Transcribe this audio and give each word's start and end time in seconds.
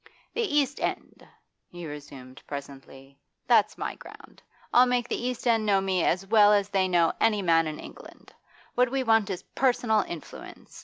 'The 0.33 0.41
East 0.41 0.79
End!' 0.79 1.27
he 1.69 1.85
resumed 1.85 2.41
presently. 2.47 3.19
'That's 3.45 3.77
my 3.77 3.93
ground. 3.93 4.41
I'll 4.73 4.87
make 4.87 5.07
the 5.07 5.27
East 5.27 5.45
End 5.45 5.63
know 5.63 5.79
me 5.79 6.03
as 6.03 6.25
well 6.25 6.51
as 6.53 6.69
they 6.69 6.87
know 6.87 7.13
any 7.21 7.43
man 7.43 7.67
in 7.67 7.79
England. 7.79 8.33
What 8.73 8.89
we 8.89 9.03
want 9.03 9.29
is 9.29 9.43
personal 9.53 10.01
influence. 10.07 10.79